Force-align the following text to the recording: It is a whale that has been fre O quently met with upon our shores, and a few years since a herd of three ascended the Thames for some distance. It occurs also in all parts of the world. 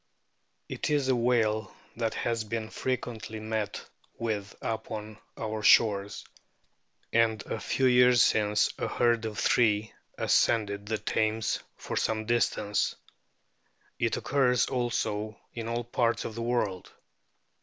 It 0.67 0.89
is 0.89 1.09
a 1.09 1.15
whale 1.15 1.71
that 1.95 2.15
has 2.15 2.43
been 2.43 2.71
fre 2.71 2.89
O 2.93 2.97
quently 2.97 3.39
met 3.39 3.85
with 4.17 4.55
upon 4.59 5.19
our 5.37 5.61
shores, 5.61 6.25
and 7.13 7.39
a 7.45 7.59
few 7.59 7.85
years 7.85 8.23
since 8.23 8.71
a 8.79 8.87
herd 8.87 9.25
of 9.25 9.37
three 9.37 9.93
ascended 10.17 10.87
the 10.87 10.97
Thames 10.97 11.59
for 11.77 11.95
some 11.95 12.25
distance. 12.25 12.95
It 13.99 14.17
occurs 14.17 14.65
also 14.65 15.39
in 15.53 15.67
all 15.67 15.83
parts 15.83 16.25
of 16.25 16.33
the 16.33 16.41
world. 16.41 16.91